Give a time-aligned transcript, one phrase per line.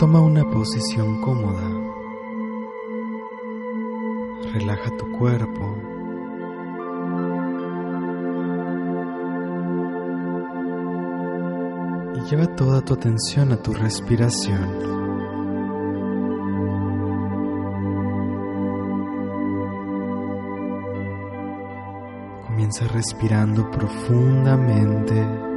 [0.00, 1.68] Toma una posición cómoda.
[4.54, 5.76] Relaja tu cuerpo.
[12.16, 14.70] Y lleva toda tu atención a tu respiración.
[22.46, 25.49] Comienza respirando profundamente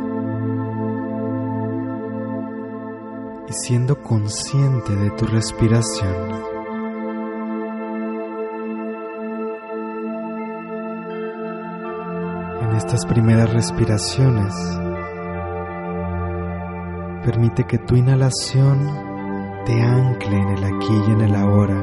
[3.54, 6.14] siendo consciente de tu respiración.
[12.62, 14.54] En estas primeras respiraciones,
[17.24, 18.80] permite que tu inhalación
[19.66, 21.82] te ancle en el aquí y en el ahora.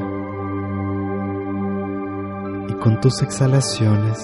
[2.69, 4.19] Y con tus exhalaciones,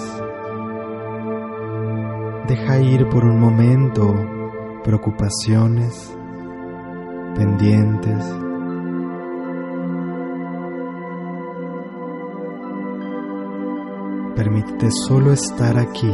[2.48, 4.14] deja ir por un momento
[4.84, 6.17] preocupaciones,
[7.38, 8.26] pendientes.
[14.36, 16.14] Permítete solo estar aquí.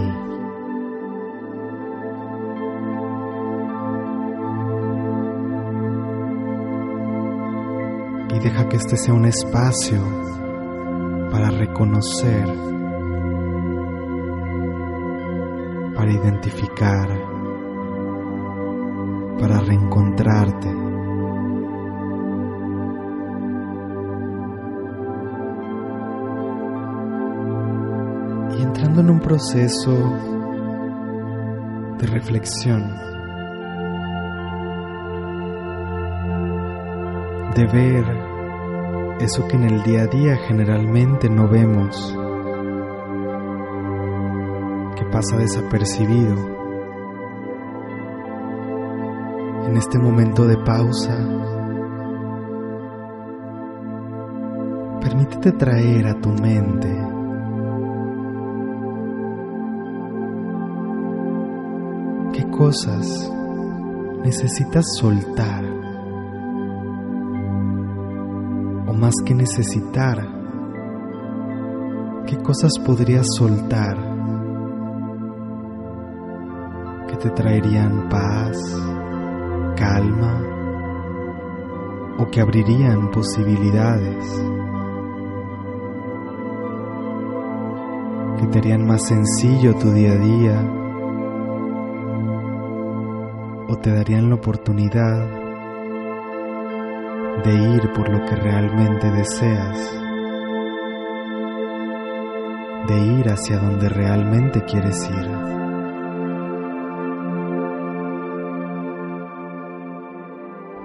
[8.30, 10.02] Y deja que este sea un espacio
[11.32, 12.48] para reconocer,
[15.96, 17.10] para identificar,
[19.40, 20.93] para reencontrarte.
[29.02, 29.92] En un proceso
[31.98, 32.84] de reflexión,
[37.56, 38.06] de ver
[39.20, 42.16] eso que en el día a día generalmente no vemos,
[44.96, 46.36] que pasa desapercibido.
[49.68, 51.18] En este momento de pausa,
[55.02, 57.23] permítete traer a tu mente
[62.58, 63.32] cosas
[64.24, 65.64] necesitas soltar.
[68.88, 70.28] O más que necesitar,
[72.28, 73.98] qué cosas podrías soltar
[77.08, 78.58] que te traerían paz,
[79.76, 80.42] calma
[82.20, 84.44] o que abrirían posibilidades.
[88.40, 90.83] que te harían más sencillo tu día a día
[93.78, 95.28] te darían la oportunidad
[97.44, 99.78] de ir por lo que realmente deseas,
[102.88, 105.30] de ir hacia donde realmente quieres ir.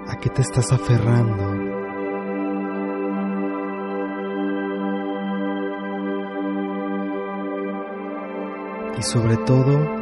[0.07, 1.69] ¿A qué te estás aferrando?
[8.97, 9.98] Y sobre todo,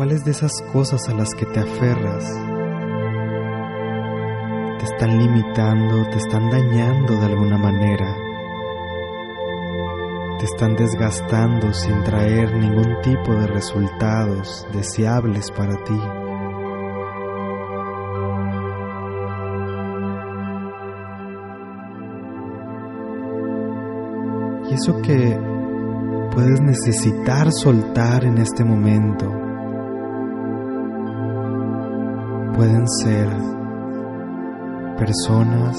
[0.00, 2.24] ¿Cuáles de esas cosas a las que te aferras
[4.78, 8.16] te están limitando, te están dañando de alguna manera?
[10.38, 16.00] Te están desgastando sin traer ningún tipo de resultados deseables para ti.
[24.70, 25.38] Y eso que
[26.34, 29.39] puedes necesitar soltar en este momento
[32.60, 33.26] pueden ser
[34.98, 35.78] personas,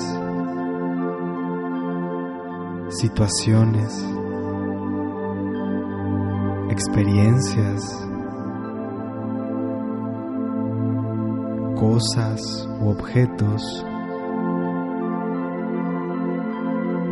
[2.90, 4.04] situaciones,
[6.72, 7.84] experiencias,
[11.80, 13.86] cosas u objetos,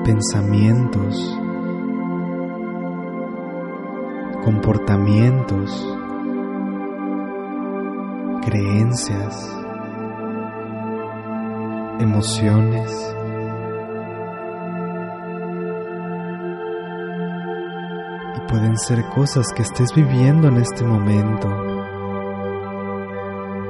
[0.03, 1.39] pensamientos,
[4.43, 5.95] comportamientos,
[8.41, 9.58] creencias,
[11.99, 13.15] emociones,
[18.35, 21.47] Y pueden ser cosas que estés viviendo en este momento.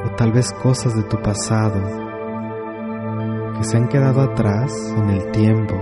[0.06, 1.82] O tal vez cosas de tu pasado
[3.58, 5.76] que se han quedado atrás en el tiempo,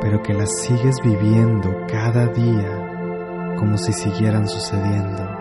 [0.00, 5.31] pero que las sigues viviendo cada día como si siguieran sucediendo.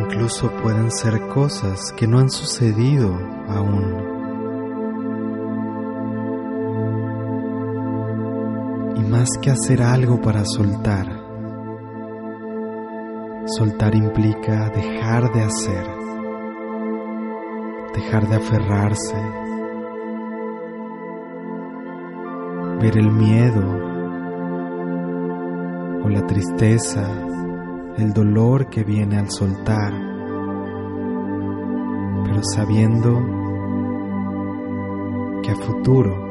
[0.00, 4.16] Incluso pueden ser cosas que no han sucedido aún.
[8.96, 11.06] Y más que hacer algo para soltar,
[13.46, 15.86] soltar implica dejar de hacer,
[17.94, 19.16] dejar de aferrarse,
[22.80, 23.62] ver el miedo
[26.04, 27.02] o la tristeza
[27.98, 29.92] el dolor que viene al soltar,
[32.24, 33.22] pero sabiendo
[35.42, 36.24] que a futuro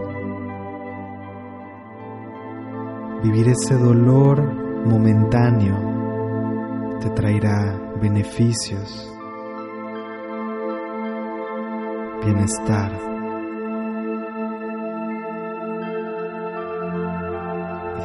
[3.24, 4.44] vivir ese dolor
[4.86, 9.12] momentáneo te traerá beneficios,
[12.24, 13.15] bienestar.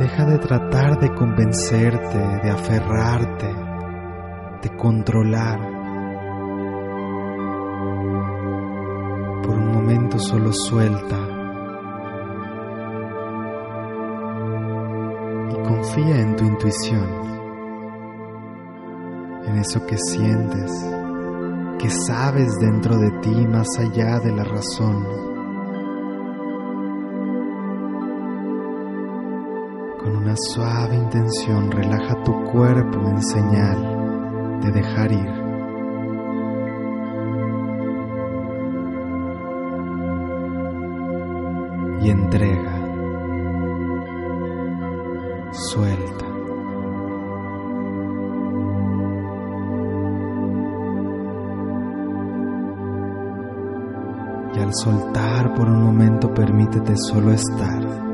[0.00, 3.54] Deja de tratar de convencerte, de aferrarte,
[4.62, 5.60] de controlar.
[9.42, 11.18] Por un momento solo suelta
[15.50, 17.06] y confía en tu intuición,
[19.48, 20.72] en eso que sientes,
[21.78, 25.29] que sabes dentro de ti más allá de la razón.
[30.00, 35.30] Con una suave intención relaja tu cuerpo en señal de dejar ir.
[42.02, 42.80] Y entrega.
[45.52, 46.24] Suelta.
[54.54, 58.09] Y al soltar por un momento permítete solo estar.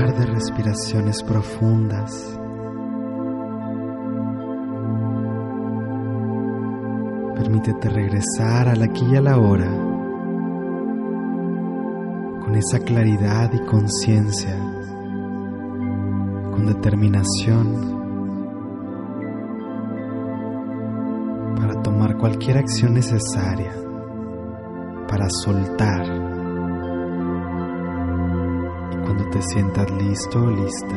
[0.00, 2.38] Par de respiraciones profundas.
[7.34, 9.70] Permítete regresar al aquí y a la hora
[12.40, 14.56] con esa claridad y conciencia,
[16.50, 18.00] con determinación
[21.56, 23.72] para tomar cualquier acción necesaria
[25.06, 26.29] para soltar
[29.10, 30.96] cuando te sientas listo o lista,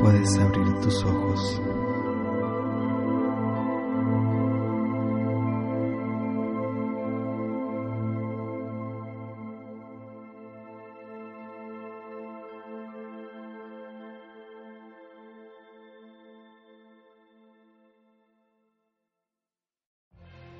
[0.00, 1.60] puedes abrir tus ojos.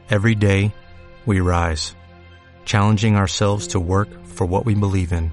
[0.09, 0.73] Every day,
[1.27, 1.97] we rise,
[2.65, 5.33] challenging ourselves to work for what we believe in.